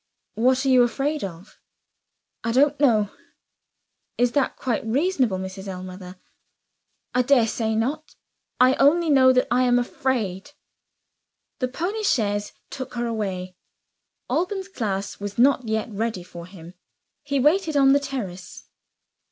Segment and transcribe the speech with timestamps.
[0.33, 1.59] "What are you afraid of?"
[2.43, 3.11] "I don't know."
[4.17, 5.67] "Is that quite reasonable, Mrs.
[5.67, 6.19] Ellmother?"
[7.13, 8.15] "I daresay not.
[8.59, 10.53] I only know that I am afraid."
[11.59, 13.55] The pony chaise took her away.
[14.27, 16.73] Alban's class was not yet ready for him.
[17.21, 18.63] He waited on the terrace.